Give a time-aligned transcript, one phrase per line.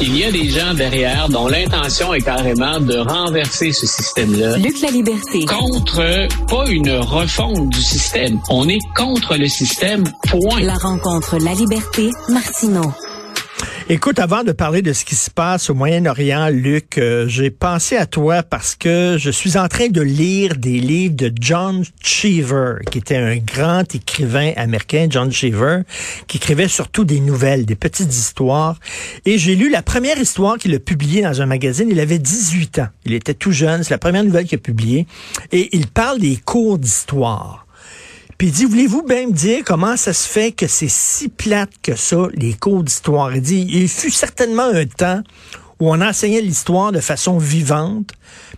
[0.00, 4.56] Il y a des gens derrière dont l'intention est carrément de renverser ce système-là.
[4.58, 5.44] Luc la liberté.
[5.44, 8.40] Contre, pas une refonte du système.
[8.48, 10.60] On est contre le système, point.
[10.60, 12.92] La rencontre La liberté, Martineau.
[13.90, 17.96] Écoute, avant de parler de ce qui se passe au Moyen-Orient, Luc, euh, j'ai pensé
[17.96, 22.80] à toi parce que je suis en train de lire des livres de John Cheever,
[22.90, 25.84] qui était un grand écrivain américain, John Cheever,
[26.26, 28.78] qui écrivait surtout des nouvelles, des petites histoires.
[29.24, 31.88] Et j'ai lu la première histoire qu'il a publiée dans un magazine.
[31.90, 32.88] Il avait 18 ans.
[33.06, 33.84] Il était tout jeune.
[33.84, 35.06] C'est la première nouvelle qu'il a publiée.
[35.50, 37.67] Et il parle des cours d'histoire.
[38.38, 41.72] Puis il dit, voulez-vous bien me dire comment ça se fait que c'est si plate
[41.82, 43.34] que ça, les cours d'histoire?
[43.34, 45.22] Il dit, il fut certainement un temps
[45.80, 48.12] où on enseignait l'histoire de façon vivante,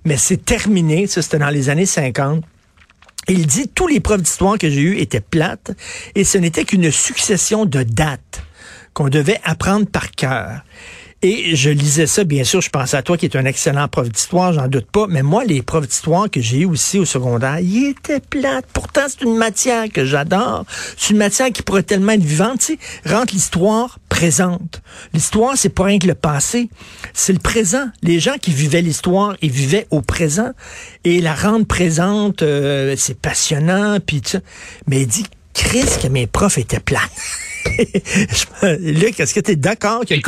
[0.05, 2.45] mais c'est terminé, ça c'était dans les années 50.
[3.29, 5.73] Il dit, tous les profs d'histoire que j'ai eus étaient plates,
[6.15, 8.42] et ce n'était qu'une succession de dates
[8.92, 10.62] qu'on devait apprendre par cœur.
[11.23, 14.08] Et je lisais ça, bien sûr, je pensais à toi qui es un excellent prof
[14.08, 17.58] d'histoire, j'en doute pas, mais moi, les profs d'histoire que j'ai eu aussi au secondaire,
[17.61, 18.64] ils étaient plates.
[18.72, 20.64] Pourtant, c'est une matière que j'adore.
[20.97, 22.61] C'est une matière qui pourrait tellement être vivante.
[22.61, 24.80] Tu sais, rentre l'histoire présente.
[25.12, 26.70] L'histoire, c'est pas rien que le passé,
[27.12, 27.84] c'est le présent.
[28.02, 30.52] Les gens qui vivaient l'histoire, ils vivaient au présent.
[31.05, 34.39] Et la rendre présente, euh, c'est passionnant, puis tu
[34.86, 37.11] Mais il dit, Chris, que mes profs étaient plates.
[38.80, 40.23] Luc, est-ce que tu es d'accord qu'il y a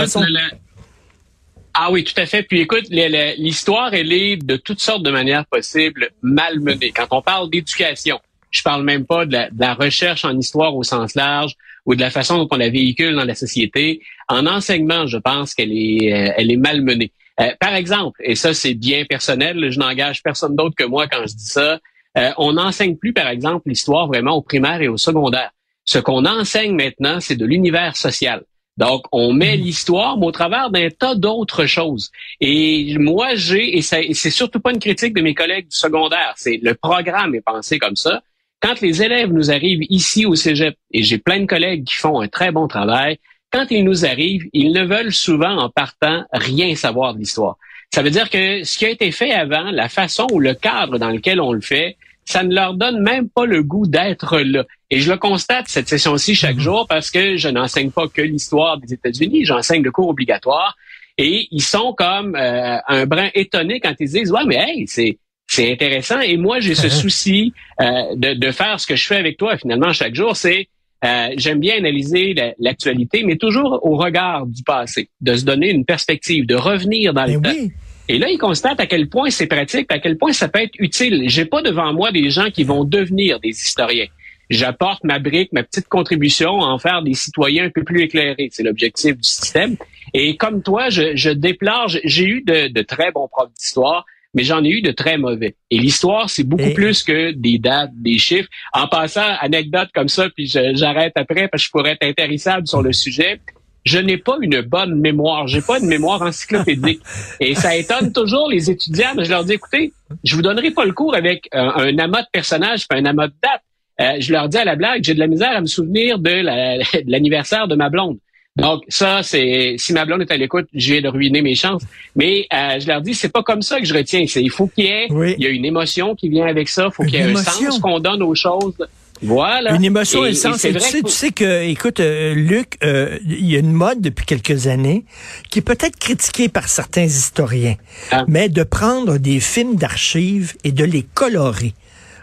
[1.75, 2.43] ah oui, tout à fait.
[2.43, 6.93] Puis écoute, l'histoire, elle est de toutes sortes de manières possibles malmenée.
[6.93, 8.21] Quand on parle d'éducation,
[8.51, 11.55] je parle même pas de la, recherche en histoire au sens large
[11.87, 14.01] ou de la façon dont on la véhicule dans la société.
[14.29, 17.11] En enseignement, je pense qu'elle est, euh, elle est malmenée.
[17.41, 21.23] Euh, par exemple, et ça c'est bien personnel, je n'engage personne d'autre que moi quand
[21.23, 21.81] je dis ça,
[22.19, 25.51] euh, on n'enseigne plus, par exemple, l'histoire vraiment au primaire et au secondaire.
[25.85, 28.43] Ce qu'on enseigne maintenant, c'est de l'univers social.
[28.77, 29.61] Donc, on met hmm.
[29.61, 32.11] l'histoire, mais au travers d'un tas d'autres choses.
[32.41, 36.59] Et moi, j'ai, et c'est surtout pas une critique de mes collègues du secondaire, c'est
[36.63, 38.23] le programme est pensé comme ça.
[38.61, 42.21] Quand les élèves nous arrivent ici au Cégep, et j'ai plein de collègues qui font
[42.21, 43.19] un très bon travail,
[43.51, 47.57] quand ils nous arrivent, ils ne veulent souvent, en partant, rien savoir de l'histoire.
[47.95, 50.99] Ça veut dire que ce qui a été fait avant, la façon ou le cadre
[50.99, 54.65] dans lequel on le fait, ça ne leur donne même pas le goût d'être là.
[54.91, 56.63] Et je le constate cette session-ci chaque mhm.
[56.63, 60.77] jour parce que je n'enseigne pas que l'histoire des États-Unis, j'enseigne le cours obligatoire.
[61.19, 65.19] Et ils sont comme euh, un brin étonné quand ils disent ouais mais hey c'est
[65.47, 69.17] c'est intéressant et moi j'ai ce souci euh, de, de faire ce que je fais
[69.17, 70.69] avec toi finalement chaque jour c'est
[71.05, 75.85] euh, j'aime bien analyser l'actualité mais toujours au regard du passé de se donner une
[75.85, 77.75] perspective de revenir dans le temps
[78.13, 80.75] et là, il constate à quel point c'est pratique, à quel point ça peut être
[80.79, 81.23] utile.
[81.29, 84.09] J'ai pas devant moi des gens qui vont devenir des historiens.
[84.51, 88.51] J'apporte ma brique, ma petite contribution à en faire des citoyens un peu plus éclairés.
[88.53, 89.77] C'est l'objectif du système.
[90.13, 94.45] Et comme toi, je, je déplore, j'ai eu de, de, très bons profs d'histoire, mais
[94.45, 95.57] j'en ai eu de très mauvais.
[95.71, 98.51] Et l'histoire, c'est beaucoup plus que des dates, des chiffres.
[98.75, 102.83] En passant, anecdote comme ça, puis j'arrête après parce que je pourrais être intéressable sur
[102.83, 103.41] le sujet
[103.85, 105.49] je n'ai pas une bonne mémoire.
[105.49, 107.01] J'ai pas une mémoire encyclopédique.
[107.41, 109.13] Et ça étonne toujours les étudiants.
[109.17, 109.93] Mais je leur dis, écoutez,
[110.25, 113.29] je vous donnerai pas le cours avec un, un amas de personnages, pas un amas
[113.29, 113.63] de dates.
[114.01, 116.31] Euh, je leur dis à la blague, j'ai de la misère à me souvenir de
[117.11, 118.19] l'anniversaire de, ma blonde.
[118.57, 121.83] Donc ça, c'est si ma blonde est à l'écoute, j'ai de ruiner mes chances.
[122.17, 124.25] Mais euh, je leur dis, c'est pas comme ça que je retiens.
[124.27, 126.89] C'est il faut qu'il y ait, il y a une émotion qui vient avec ça.
[126.91, 128.75] Il faut qu'il y ait un sens qu'on donne aux choses.
[129.23, 129.75] Voilà.
[129.75, 130.61] Une émotion et, sens.
[130.61, 134.27] tu, sais, tu sais que, écoute, euh, Luc, euh, il y a une mode depuis
[134.27, 135.05] quelques années
[135.51, 137.77] qui est peut-être critiquée par certains historiens,
[138.11, 138.25] ah.
[138.27, 141.75] mais de prendre des films d'archives et de les colorer.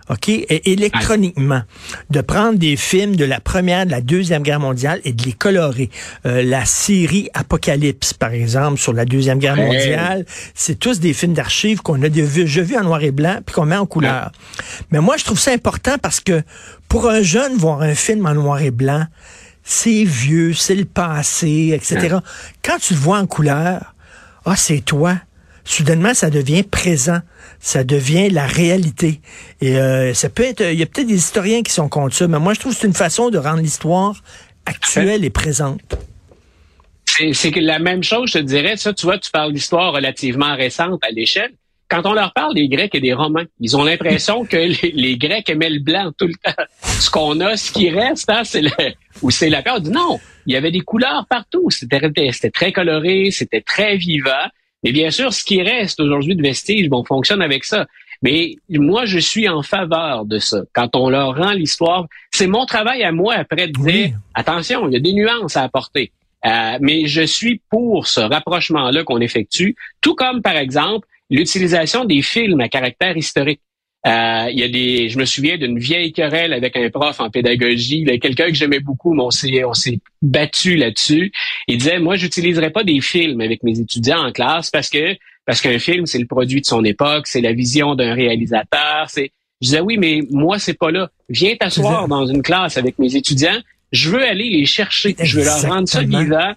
[0.10, 1.62] OK, et électroniquement,
[2.10, 5.34] de prendre des films de la première, de la deuxième guerre mondiale et de les
[5.34, 5.92] colorer.
[6.26, 10.26] Euh, la série Apocalypse, par exemple, sur la deuxième guerre mondiale,
[10.56, 13.66] c'est tous des films d'archives qu'on a déjà vus en noir et blanc puis qu'on
[13.66, 14.32] met en couleur.
[14.92, 16.42] Mais moi, je trouve ça important parce que
[16.88, 19.06] pour un jeune, voir un film en noir et blanc,
[19.64, 22.18] c'est vieux, c'est le passé, etc.
[22.64, 23.94] Quand tu le vois en couleur,
[24.46, 25.16] ah, c'est toi
[25.72, 27.20] soudainement, ça devient présent.
[27.60, 29.22] Ça devient la réalité.
[29.62, 32.28] Et euh, ça peut être, il y a peut-être des historiens qui sont contre ça,
[32.28, 34.22] mais moi, je trouve que c'est une façon de rendre l'histoire
[34.66, 35.82] actuelle et présente.
[37.34, 41.04] C'est la même chose, je te dirais, ça, tu vois, tu parles d'histoire relativement récente
[41.04, 41.52] à l'échelle.
[41.90, 45.50] Quand on leur parle des Grecs et des Romains, ils ont l'impression que les, Grecs
[45.50, 46.64] aimaient le blanc tout le temps.
[46.84, 48.70] Ce qu'on a, ce qui reste, hein, c'est le,
[49.22, 49.82] ou c'est la peur.
[49.82, 51.70] Non, il y avait des couleurs partout.
[51.72, 52.00] C'était
[52.52, 54.48] très coloré, c'était très vivant.
[54.84, 57.86] Mais bien sûr, ce qui reste aujourd'hui de vestiges, bon, on fonctionne avec ça.
[58.22, 60.62] Mais moi, je suis en faveur de ça.
[60.74, 64.94] Quand on leur rend l'histoire, c'est mon travail à moi après de dire, attention, il
[64.94, 66.12] y a des nuances à apporter.
[66.46, 72.22] Euh, mais je suis pour ce rapprochement-là qu'on effectue, tout comme, par exemple, l'utilisation des
[72.22, 73.62] films à caractère historique.
[74.08, 77.30] Euh, il y a des, je me souviens d'une vieille querelle avec un prof en
[77.30, 81.34] pédagogie, quelqu'un que j'aimais beaucoup, mais on s'est, on s'est battu là-dessus.
[81.68, 85.62] Il disait, moi, j'utiliserai pas des films avec mes étudiants en classe parce que parce
[85.62, 89.08] qu'un film, c'est le produit de son époque, c'est la vision d'un réalisateur.
[89.08, 89.32] C'est,
[89.62, 91.10] je disais oui, mais moi, c'est pas là.
[91.28, 93.60] Viens t'asseoir dans une classe avec mes étudiants.
[93.92, 95.16] Je veux aller les chercher.
[95.20, 96.54] Je veux leur rendre ça vivant.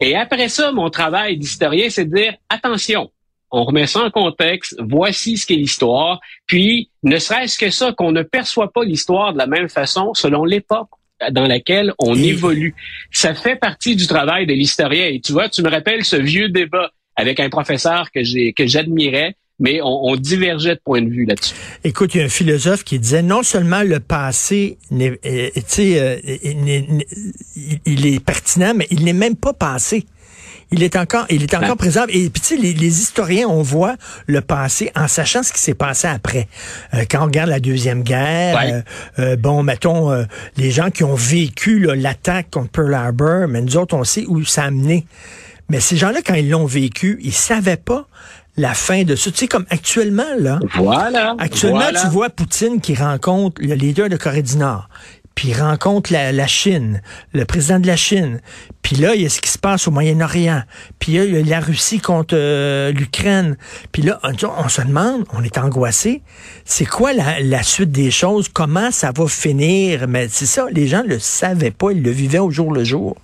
[0.00, 3.12] Et après ça, mon travail d'historien, c'est de dire attention
[3.52, 8.10] on remet ça en contexte, voici ce qu'est l'histoire, puis ne serait-ce que ça, qu'on
[8.10, 10.88] ne perçoit pas l'histoire de la même façon selon l'époque
[11.30, 12.74] dans laquelle on évolue.
[13.12, 15.06] Ça fait partie du travail de l'historien.
[15.06, 18.66] Et tu vois, tu me rappelles ce vieux débat avec un professeur que j'ai que
[18.66, 21.54] j'admirais, mais on, divergeait de point de vue là-dessus.
[21.84, 26.18] Écoute, il y a un philosophe qui disait non seulement le passé, euh, euh,
[27.86, 30.06] il est pertinent, mais il n'est même pas passé.
[30.72, 32.04] Il est encore, il est encore présent.
[32.08, 33.96] Et puis, tu sais, les, historiens, on voit
[34.26, 36.48] le passé en sachant ce qui s'est passé après.
[36.94, 38.80] Euh, quand on regarde la Deuxième Guerre, euh,
[39.18, 40.26] euh, bon, mettons,
[40.56, 44.44] les gens qui ont vécu l'attaque contre Pearl Harbor, mais nous autres, on sait où
[44.44, 45.06] ça a mené.
[45.68, 48.06] Mais ces gens-là, quand ils l'ont vécu, ils savaient pas
[48.56, 49.30] la fin de ça.
[49.30, 50.58] Tu sais, comme actuellement, là.
[50.74, 51.34] Voilà.
[51.38, 54.88] Actuellement, tu vois Poutine qui rencontre le leader de Corée du Nord
[55.34, 57.02] puis il rencontre la, Chine,
[57.32, 58.40] le président de la Chine.
[58.82, 60.62] Puis là, il y a ce qui se passe au Moyen-Orient.
[60.98, 63.56] Puis il y a la Russie contre euh, l'Ukraine.
[63.92, 66.22] Puis là, on, se demande, on est angoissé,
[66.64, 68.48] c'est quoi la, suite des choses?
[68.48, 70.08] Comment ça va finir?
[70.08, 73.16] Mais c'est ça, les gens le savaient pas, ils le vivaient au jour le jour.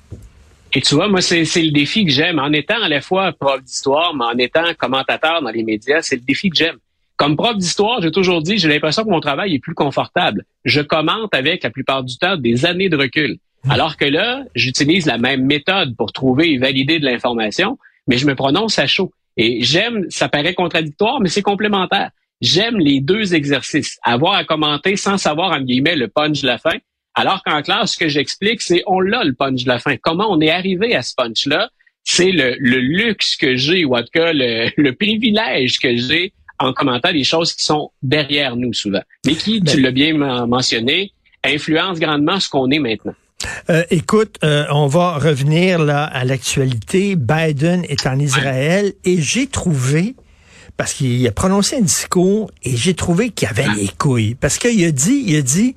[0.75, 2.39] Et tu vois, moi, c'est le défi que j'aime.
[2.39, 6.17] En étant à la fois prof d'histoire, mais en étant commentateur dans les médias, c'est
[6.17, 6.77] le défi que j'aime.
[7.19, 10.45] Comme prof d'histoire, j'ai toujours dit, j'ai l'impression que mon travail est plus confortable.
[10.65, 13.39] Je commente avec la plupart du temps des années de recul.
[13.65, 13.71] Mmh.
[13.73, 17.77] Alors que là, j'utilise la même méthode pour trouver et valider de l'information,
[18.07, 19.11] mais je me prononce à chaud.
[19.37, 22.13] Et j'aime, ça paraît contradictoire, mais c'est complémentaire.
[22.41, 23.99] J'aime les deux exercices.
[24.05, 26.77] Avoir à commenter sans savoir, en guillemets, le punch de la fin.
[27.17, 29.97] Alors qu'en classe, ce que j'explique, c'est on l'a le punch de la fin.
[29.97, 31.69] Comment on est arrivé à ce punch-là?
[32.05, 37.13] C'est le, luxe que j'ai, ou en tout cas le privilège que j'ai en commentant
[37.13, 41.13] des choses qui sont derrière nous souvent, mais qui, tu ben- l'as bien mentionné,
[41.45, 43.15] influencent grandement ce qu'on est maintenant.
[43.71, 47.17] Euh, écoute, euh, on va revenir là à l'actualité.
[47.17, 50.17] Biden est en Israël et j'ai trouvé,
[50.77, 54.85] parce qu'il a prononcé un discours et j'ai trouvé qu'il avait les couilles, parce qu'il
[54.85, 55.75] a dit, il a dit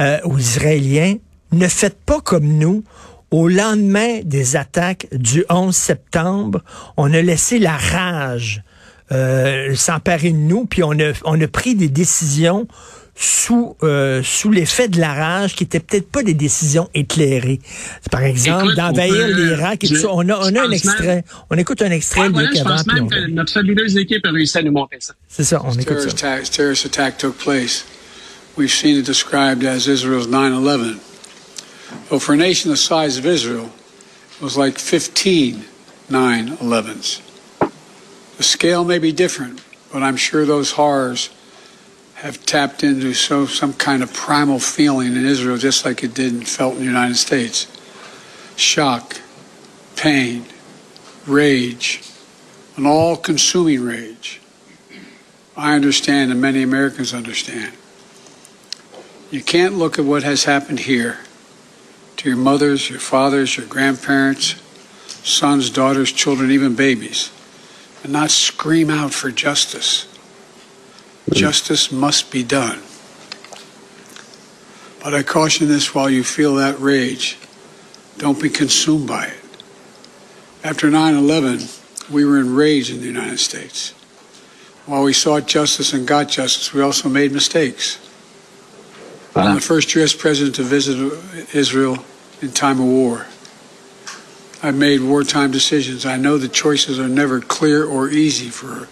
[0.00, 1.16] euh, aux Israéliens,
[1.52, 2.84] ne faites pas comme nous.
[3.32, 6.62] Au lendemain des attaques du 11 septembre,
[6.96, 8.62] on a laissé la rage
[9.12, 12.66] euh, s'emparer de nous, puis on a, on a pris des décisions
[13.16, 17.60] sous euh, sous l'effet de la rage qui étaient peut-être pas des décisions éclairées.
[18.10, 20.08] Par exemple, d'envahir l'Irak et tout ça.
[20.10, 21.24] On a, on a un extrait.
[21.50, 24.56] On écoute un extrait ouais, voilà, je pense même que notre fabuleuse équipe a réussi
[24.58, 25.12] à nous montrer ça.
[25.28, 26.08] C'est ça, on écoute ça.
[26.08, 27.84] Attack, terrorist attack took place.
[28.56, 30.98] We've seen it described as Israel's 9-11.
[32.10, 33.70] Well, for a nation the size of Israel,
[34.36, 35.64] it was like 15
[36.10, 37.20] 9-11s.
[38.40, 39.60] The scale may be different,
[39.92, 41.28] but I'm sure those horrors
[42.14, 46.32] have tapped into so some kind of primal feeling in Israel, just like it did
[46.32, 47.66] and felt in the United States.
[48.56, 49.20] Shock,
[49.94, 50.46] pain,
[51.26, 52.00] rage,
[52.78, 54.40] an all-consuming rage.
[55.54, 57.74] I understand, and many Americans understand.
[59.30, 61.18] You can't look at what has happened here
[62.16, 64.54] to your mothers, your fathers, your grandparents,
[65.28, 67.30] sons, daughters, children, even babies
[68.02, 70.06] and not scream out for justice.
[71.32, 72.80] Justice must be done.
[75.02, 77.38] But I caution this while you feel that rage,
[78.18, 79.40] don't be consumed by it.
[80.62, 81.60] After 9 11,
[82.10, 83.92] we were enraged in the United States.
[84.86, 87.98] While we sought justice and got justice, we also made mistakes.
[89.34, 89.60] I'm the ah.
[89.60, 90.12] first U.S.
[90.12, 90.96] president to visit
[91.54, 92.04] Israel
[92.42, 93.26] in time of war.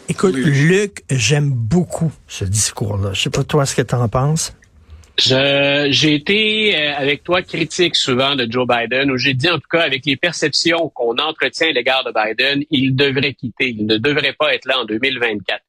[0.08, 3.12] Écoute, Luc, j'aime beaucoup ce discours-là.
[3.12, 4.54] Je sais pas toi ce que tu en penses.
[5.18, 9.68] J'ai été euh, avec toi critique souvent de Joe Biden, où j'ai dit en tout
[9.70, 13.98] cas avec les perceptions qu'on entretient à l'égard de Biden, il devrait quitter, il ne
[13.98, 15.60] devrait pas être là en 2024.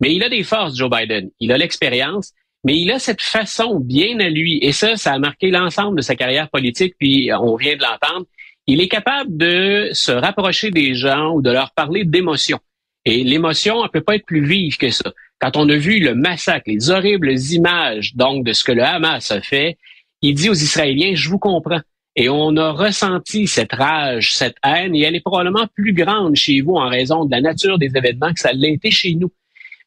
[0.00, 1.30] Mais il a des forces, Joe Biden.
[1.40, 2.32] Il a l'expérience,
[2.64, 4.58] mais il a cette façon bien à lui.
[4.62, 8.26] Et ça, ça a marqué l'ensemble de sa carrière politique, puis on vient de l'entendre
[8.68, 12.60] il est capable de se rapprocher des gens ou de leur parler d'émotion.
[13.06, 15.10] Et l'émotion, elle peut pas être plus vive que ça.
[15.40, 19.30] Quand on a vu le massacre, les horribles images donc de ce que le Hamas
[19.30, 19.78] a fait,
[20.20, 21.80] il dit aux Israéliens, je vous comprends.
[22.14, 26.60] Et on a ressenti cette rage, cette haine, et elle est probablement plus grande chez
[26.60, 29.32] vous en raison de la nature des événements que ça l'a été chez nous.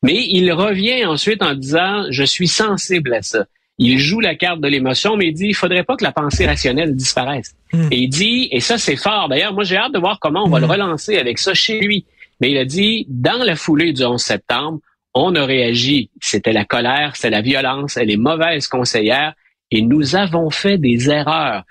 [0.02, 3.46] Mais il revient ensuite en disant, je suis sensible à ça.
[3.84, 6.46] Il joue la carte de l'émotion, mais il dit, il faudrait pas que la pensée
[6.46, 7.56] rationnelle disparaisse.
[7.74, 7.88] Hmm.
[7.90, 10.50] Et il dit, et ça c'est fort d'ailleurs, moi j'ai hâte de voir comment on
[10.50, 10.72] va le hmm.
[10.72, 12.06] relancer avec ça chez lui.
[12.40, 14.80] Mais il a dit, dans la foulée du 11 septembre,
[15.16, 16.12] on a réagi.
[16.22, 19.34] C'était la colère, c'est la violence, elle est mauvaise conseillère,
[19.72, 21.64] et nous avons fait des erreurs.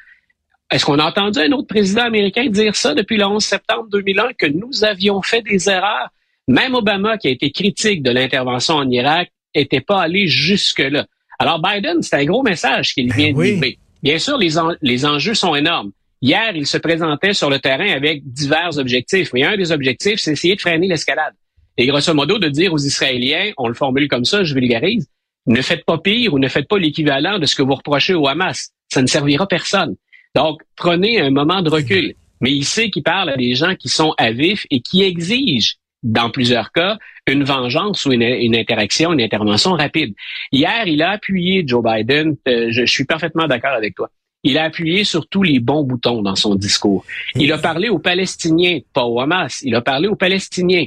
[0.71, 4.33] Est-ce qu'on a entendu un autre président américain dire ça depuis le 11 septembre 2001,
[4.39, 6.09] que nous avions fait des erreurs?
[6.49, 11.07] Même Obama, qui a été critique de l'intervention en Irak, n'était pas allé jusque-là.
[11.41, 13.79] Alors Biden, c'est un gros message qu'il ben vient de livrer.
[14.03, 14.51] Bien sûr, les,
[14.83, 15.91] les enjeux sont énormes.
[16.21, 20.33] Hier, il se présentait sur le terrain avec divers objectifs, mais un des objectifs, c'est
[20.33, 21.33] essayer de freiner l'escalade.
[21.79, 25.09] Et grosso modo, de dire aux Israéliens, on le formule comme ça, je vulgarise,
[25.47, 28.29] ne faites pas pire ou ne faites pas l'équivalent de ce que vous reprochez au
[28.29, 28.69] Hamas.
[28.93, 29.97] Ça ne servira personne.
[30.35, 32.13] Donc, prenez un moment de recul.
[32.43, 35.77] Mais il sait qu'il parle à des gens qui sont à vif et qui exigent,
[36.03, 40.15] dans plusieurs cas, une vengeance ou une, interaction, une intervention rapide.
[40.53, 42.37] Hier, il a appuyé Joe Biden.
[42.49, 44.11] Euh, je, suis parfaitement d'accord avec toi.
[44.43, 47.05] Il a appuyé sur tous les bons boutons dans son discours.
[47.35, 49.61] Il a parlé aux Palestiniens, pas au Hamas.
[49.63, 50.87] Il a parlé aux Palestiniens.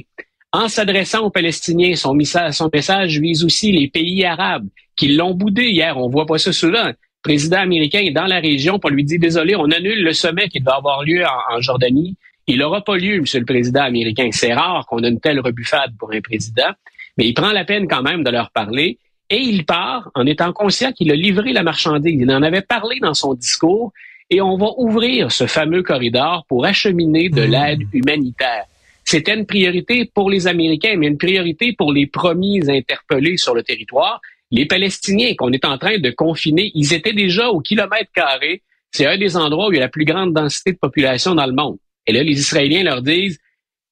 [0.52, 4.66] En s'adressant aux Palestiniens, son message, son message vise aussi les pays arabes
[4.96, 5.96] qui l'ont boudé hier.
[5.96, 6.92] On voit pas ça souvent
[7.24, 10.60] président américain est dans la région pour lui dire désolé, on annule le sommet qui
[10.60, 12.16] doit avoir lieu en, Jordanie.
[12.46, 14.28] Il n'aura pas lieu, Monsieur le Président américain.
[14.32, 16.70] C'est rare qu'on ait une telle rebuffade pour un président,
[17.16, 18.98] mais il prend la peine quand même de leur parler
[19.30, 22.20] et il part en étant conscient qu'il a livré la marchandise.
[22.20, 23.92] Il en avait parlé dans son discours
[24.30, 27.50] et on va ouvrir ce fameux corridor pour acheminer de mmh.
[27.50, 28.64] l'aide humanitaire.
[29.04, 33.62] C'était une priorité pour les Américains, mais une priorité pour les premiers interpellés sur le
[33.62, 34.20] territoire
[34.54, 38.62] les Palestiniens qu'on est en train de confiner, ils étaient déjà au kilomètre carré.
[38.92, 41.46] C'est un des endroits où il y a la plus grande densité de population dans
[41.46, 41.78] le monde.
[42.06, 43.38] Et là, les Israéliens leur disent,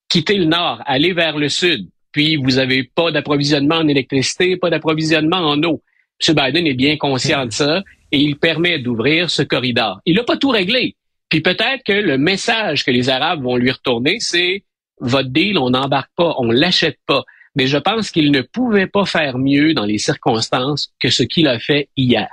[0.09, 1.88] quittez le nord, allez vers le sud.
[2.12, 5.83] Puis, vous n'avez pas d'approvisionnement en électricité, pas d'approvisionnement en eau.
[6.26, 6.35] M.
[6.35, 10.00] Biden est bien conscient de ça et il permet d'ouvrir ce corridor.
[10.04, 10.95] Il n'a pas tout réglé.
[11.31, 14.64] Puis peut-être que le message que les Arabes vont lui retourner, c'est
[15.00, 19.04] votre deal, on n'embarque pas, on l'achète pas mais je pense qu'il ne pouvait pas
[19.04, 22.28] faire mieux dans les circonstances que ce qu'il a fait hier.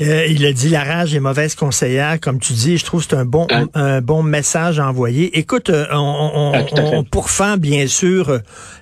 [0.00, 2.78] Euh, il a dit la rage est mauvaise conseillère, comme tu dis.
[2.78, 3.68] Je trouve que c'est un bon hein?
[3.74, 5.38] un bon message à envoyer.
[5.38, 7.04] Écoute, euh, on, on,
[7.40, 8.38] ah, bien sûr euh,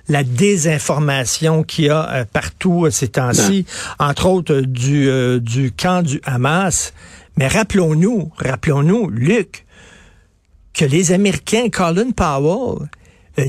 [0.07, 3.65] la désinformation qu'il y a partout ces temps-ci,
[3.99, 4.05] hein?
[4.09, 5.09] entre autres du
[5.41, 6.93] du camp du Hamas.
[7.37, 9.65] Mais rappelons-nous, rappelons-nous, Luc,
[10.73, 12.87] que les Américains, Colin Powell,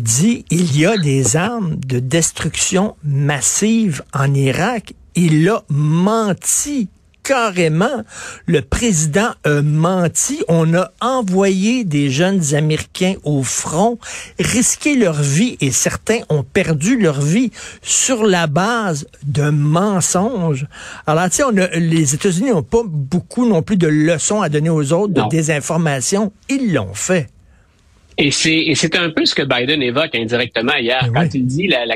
[0.01, 4.95] dit il y a des armes de destruction massive en Irak.
[5.17, 6.89] Il a menti
[7.31, 8.03] carrément.
[8.47, 10.43] Le président a menti.
[10.49, 14.01] On a envoyé des jeunes Américains au front,
[14.41, 20.67] risqué leur vie et certains ont perdu leur vie sur la base d'un mensonge.
[21.07, 24.93] Alors, tu sais, les États-Unis n'ont pas beaucoup non plus de leçons à donner aux
[24.93, 26.33] autres de désinformation.
[26.49, 27.29] Ils l'ont fait.
[28.19, 31.87] Et c'est un peu ce que Biden évoque indirectement hier ben quand il dit la,
[31.87, 31.95] la,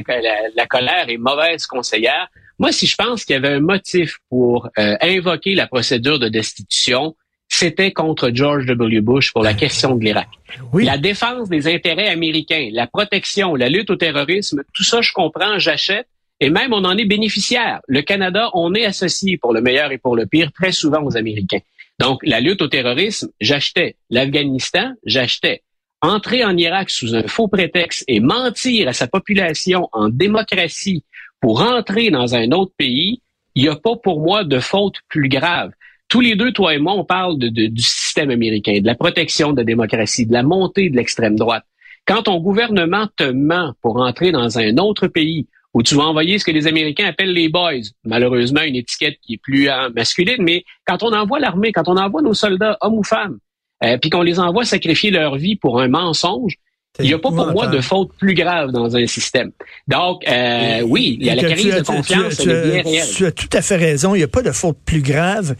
[0.56, 2.28] la, colère est mauvaise conseillère.
[2.58, 6.28] Moi, si je pense qu'il y avait un motif pour euh, invoquer la procédure de
[6.28, 7.16] destitution,
[7.48, 9.00] c'était contre George W.
[9.00, 10.28] Bush pour la ben question de l'Irak.
[10.72, 15.58] La défense des intérêts américains, la protection, la lutte au terrorisme, tout ça, je comprends,
[15.58, 16.06] j'achète.
[16.40, 17.80] Et même, on en est bénéficiaire.
[17.86, 21.16] Le Canada, on est associé pour le meilleur et pour le pire très souvent aux
[21.16, 21.60] Américains.
[22.00, 23.96] Donc, la lutte au terrorisme, j'achetais.
[24.10, 25.62] L'Afghanistan, j'achetais
[26.04, 31.04] entrer en Irak sous un faux prétexte et mentir à sa population en démocratie
[31.40, 33.20] pour entrer dans un autre pays,
[33.54, 35.72] il n'y a pas pour moi de faute plus grave.
[36.08, 39.58] Tous les deux, toi et moi, on parle du système américain, de la protection de
[39.58, 41.64] la démocratie, de la montée de l'extrême droite.
[42.06, 46.38] Quand ton gouvernement te ment pour entrer dans un autre pays où tu vas envoyer
[46.38, 50.40] ce que les Américains appellent les boys, malheureusement une étiquette qui est plus euh, masculine,
[50.40, 53.38] mais quand on envoie l'armée, quand on envoie nos soldats, hommes ou femmes,
[53.82, 56.56] euh, puis qu'on les envoie sacrifier leur vie pour un mensonge,
[57.00, 59.50] il n'y a pas pour moi de faute plus grave dans un système.
[59.88, 63.08] Donc, euh, oui, il y a la crise de confiance, tu, bien réelle.
[63.14, 65.56] Tu as tout à fait raison, il n'y a pas de faute plus grave.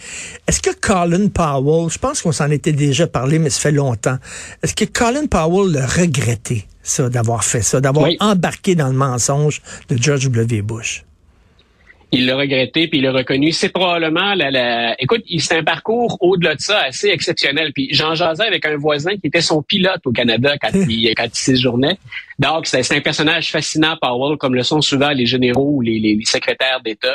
[0.47, 4.19] Est-ce que Colin Powell, je pense qu'on s'en était déjà parlé, mais ça fait longtemps,
[4.63, 9.61] est-ce que Colin Powell l'a regretté, ça, d'avoir fait ça, d'avoir embarqué dans le mensonge
[9.89, 10.63] de George W.
[10.63, 11.05] Bush?
[12.15, 13.53] Il l'a regretté, puis il l'a reconnu.
[13.53, 15.01] C'est probablement la, la...
[15.01, 17.73] Écoute, c'est un parcours au-delà de ça assez exceptionnel.
[17.73, 21.25] Puis j'en jasais avec un voisin qui était son pilote au Canada quand il, quand
[21.25, 21.99] il séjournait.
[22.39, 26.19] Donc, c'est un personnage fascinant, Powell, comme le sont souvent les généraux ou les, les,
[26.25, 27.15] secrétaires d'État.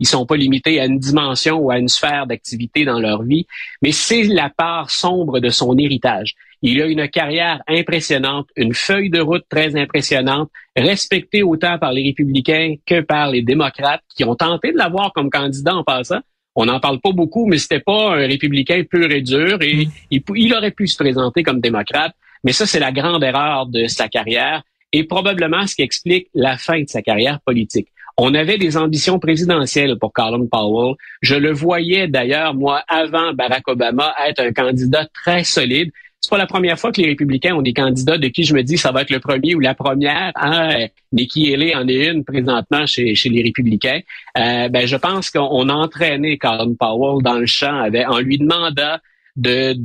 [0.00, 3.46] Ils sont pas limités à une dimension ou à une sphère d'activité dans leur vie,
[3.82, 6.34] mais c'est la part sombre de son héritage.
[6.62, 12.02] Il a une carrière impressionnante, une feuille de route très impressionnante, respectée autant par les
[12.02, 16.20] républicains que par les démocrates qui ont tenté de l'avoir comme candidat en passant.
[16.56, 19.90] On n'en parle pas beaucoup, mais c'était pas un républicain pur et dur et mm.
[20.10, 22.12] il, il aurait pu se présenter comme démocrate.
[22.42, 24.62] Mais ça, c'est la grande erreur de sa carrière
[24.92, 27.88] et probablement ce qui explique la fin de sa carrière politique.
[28.20, 30.96] On avait des ambitions présidentielles pour Colin Powell.
[31.22, 35.92] Je le voyais d'ailleurs, moi, avant Barack Obama, être un candidat très solide.
[36.20, 38.62] C'est pas la première fois que les républicains ont des candidats de qui je me
[38.62, 40.32] dis ça va être le premier ou la première.
[40.34, 40.88] Hein?
[41.12, 44.00] Nikki Haley en est une présentement chez, chez les républicains.
[44.36, 48.38] Euh, ben, je pense qu'on a entraîné Colin Powell dans le champ avec, en lui
[48.38, 48.96] demandant
[49.36, 49.76] de,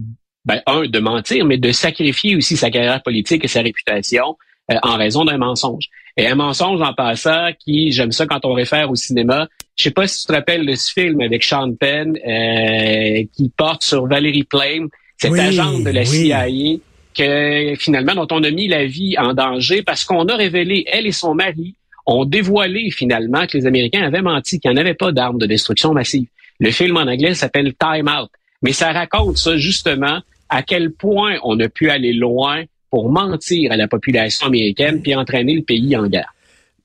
[0.46, 4.36] ben, un, de mentir, mais de sacrifier aussi sa carrière politique et sa réputation
[4.72, 5.86] euh, en raison d'un mensonge.
[6.18, 9.48] Et un mensonge en passant qui, j'aime ça quand on réfère au cinéma.
[9.76, 13.52] Je sais pas si tu te rappelles de ce film avec Sean Penn euh, qui
[13.56, 14.90] porte sur Valérie Plame,
[15.30, 16.80] cette agente de la CIA
[17.16, 21.06] que finalement dont on a mis la vie en danger parce qu'on a révélé elle
[21.06, 21.76] et son mari
[22.06, 25.46] ont dévoilé finalement que les Américains avaient menti, qu'il n'y en avait pas d'armes de
[25.46, 26.28] destruction massive.
[26.60, 28.30] Le film en anglais s'appelle Time Out,
[28.62, 33.72] mais ça raconte ça justement à quel point on a pu aller loin pour mentir
[33.72, 36.34] à la population américaine puis entraîner le pays en guerre.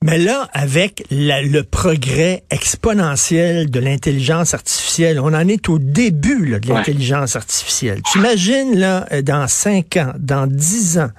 [0.05, 6.69] Mais là, avec le progrès exponentiel de l'intelligence artificielle, on en est au début de
[6.69, 8.00] l'intelligence artificielle.
[8.12, 11.11] Tu imagines, là, dans cinq ans, dans dix ans,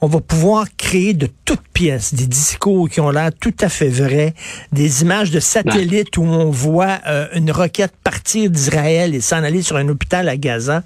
[0.00, 3.88] on va pouvoir créer de toutes pièces des discours qui ont l'air tout à fait
[3.88, 4.34] vrais,
[4.72, 9.62] des images de satellites où on voit euh, une roquette partir d'Israël et s'en aller
[9.62, 10.82] sur un hôpital à Gaza.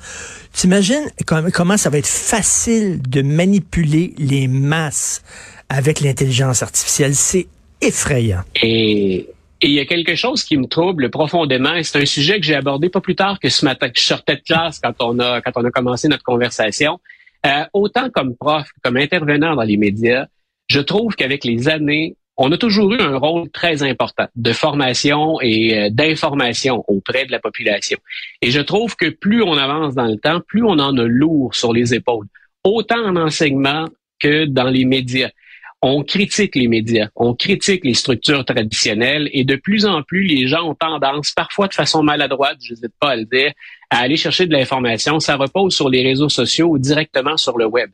[0.53, 5.23] T'imagines comment ça va être facile de manipuler les masses
[5.71, 7.15] avec l'intelligence artificielle?
[7.15, 7.47] C'est
[7.81, 8.43] effrayant.
[8.63, 9.27] Et
[9.63, 12.89] il y a quelque chose qui me trouble profondément, c'est un sujet que j'ai abordé
[12.89, 15.53] pas plus tard que ce matin, que je sortais de classe quand on a quand
[15.57, 17.01] on a commencé notre conversation.
[17.47, 20.27] Euh, autant comme prof, comme intervenant dans les médias,
[20.69, 25.41] je trouve qu'avec les années, on a toujours eu un rôle très important de formation
[25.41, 27.99] et euh, d'information auprès de la population.
[28.41, 31.55] Et je trouve que plus on avance dans le temps, plus on en a lourd
[31.55, 32.27] sur les épaules,
[32.65, 33.87] autant en enseignement
[34.19, 35.31] que dans les médias.
[35.83, 40.47] On critique les médias, on critique les structures traditionnelles et de plus en plus, les
[40.47, 43.53] gens ont tendance, parfois de façon maladroite, je n'hésite pas à le dire,
[43.89, 45.21] à aller chercher de l'information.
[45.21, 47.91] Ça repose sur les réseaux sociaux ou directement sur le web.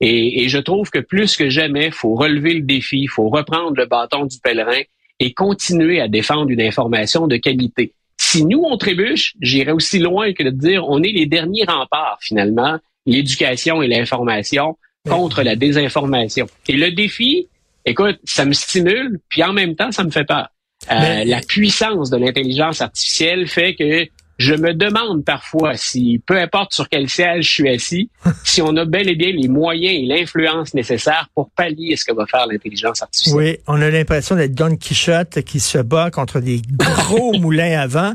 [0.00, 4.26] Et, je trouve que plus que jamais, faut relever le défi, faut reprendre le bâton
[4.26, 4.82] du pèlerin
[5.20, 7.92] et continuer à défendre une information de qualité.
[8.16, 12.18] Si nous, on trébuche, j'irais aussi loin que de dire on est les derniers remparts,
[12.20, 14.76] finalement, l'éducation et l'information
[15.08, 16.46] contre la désinformation.
[16.68, 17.48] Et le défi,
[17.84, 20.48] écoute, ça me stimule, puis en même temps, ça me fait peur.
[20.90, 24.06] Euh, la puissance de l'intelligence artificielle fait que
[24.38, 28.10] je me demande parfois si, peu importe sur quel siège je suis assis,
[28.44, 32.12] si on a bel et bien les moyens et l'influence nécessaires pour pallier ce que
[32.14, 33.36] va faire l'intelligence artificielle.
[33.36, 37.86] Oui, on a l'impression d'être Don Quichotte qui se bat contre des gros moulins à
[37.88, 38.14] vent.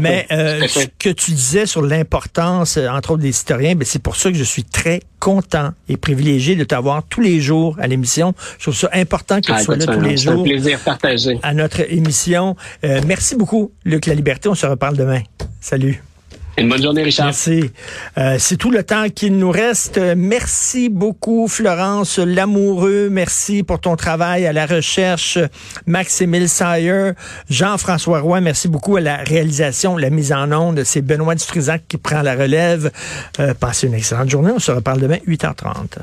[0.00, 4.02] mais euh, ce que tu disais sur l'importance, euh, entre autres des historiens, ben, c'est
[4.02, 7.86] pour ça que je suis très content et privilégié de t'avoir tous les jours à
[7.86, 8.34] l'émission.
[8.58, 10.34] Je trouve ça important que tu ah, sois là tous les jours.
[10.34, 11.40] C'est un plaisir partagé.
[11.42, 12.56] À notre émission.
[12.84, 14.50] Euh, merci beaucoup, Luc La Liberté.
[14.50, 15.22] On se reparle demain.
[15.62, 16.02] Salut.
[16.56, 17.26] Une bonne journée, Richard.
[17.26, 17.70] Merci.
[18.16, 19.98] Euh, c'est tout le temps qu'il nous reste.
[20.16, 23.08] Merci beaucoup, Florence Lamoureux.
[23.10, 25.38] Merci pour ton travail à la recherche.
[25.86, 27.12] Max-Émile Sayer,
[27.50, 30.84] Jean-François Roy, merci beaucoup à la réalisation, la mise en onde.
[30.84, 32.92] C'est Benoît Dutrisac qui prend la relève.
[33.40, 34.52] Euh, passez une excellente journée.
[34.54, 35.98] On se reparle demain, 8h30.